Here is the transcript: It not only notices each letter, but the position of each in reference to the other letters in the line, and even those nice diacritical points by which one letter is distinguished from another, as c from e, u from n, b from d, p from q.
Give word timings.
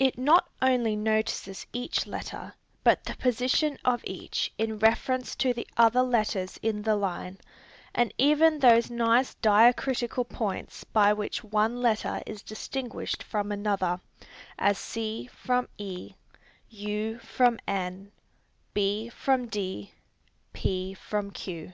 It 0.00 0.18
not 0.18 0.48
only 0.60 0.96
notices 0.96 1.66
each 1.72 2.04
letter, 2.04 2.52
but 2.82 3.04
the 3.04 3.14
position 3.16 3.78
of 3.84 4.02
each 4.04 4.52
in 4.58 4.80
reference 4.80 5.36
to 5.36 5.54
the 5.54 5.68
other 5.76 6.02
letters 6.02 6.58
in 6.62 6.82
the 6.82 6.96
line, 6.96 7.38
and 7.94 8.12
even 8.18 8.58
those 8.58 8.90
nice 8.90 9.34
diacritical 9.34 10.24
points 10.24 10.82
by 10.82 11.12
which 11.12 11.44
one 11.44 11.80
letter 11.80 12.22
is 12.26 12.42
distinguished 12.42 13.22
from 13.22 13.52
another, 13.52 14.00
as 14.58 14.78
c 14.78 15.28
from 15.28 15.68
e, 15.78 16.14
u 16.68 17.20
from 17.20 17.60
n, 17.68 18.10
b 18.74 19.10
from 19.10 19.46
d, 19.46 19.92
p 20.52 20.92
from 20.92 21.30
q. 21.30 21.72